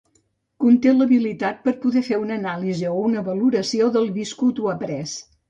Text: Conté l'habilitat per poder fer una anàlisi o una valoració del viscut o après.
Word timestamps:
Conté 0.63 0.93
l'habilitat 0.95 1.59
per 1.67 1.73
poder 1.83 2.03
fer 2.07 2.19
una 2.23 2.33
anàlisi 2.41 2.89
o 2.93 2.95
una 3.11 3.25
valoració 3.29 3.93
del 3.99 4.11
viscut 4.19 4.65
o 4.67 4.69
après. 4.75 5.17